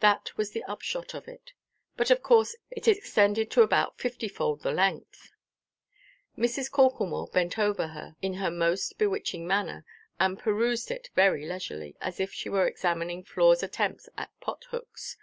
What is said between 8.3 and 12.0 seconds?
her most bewitching manner, and perused it very leisurely,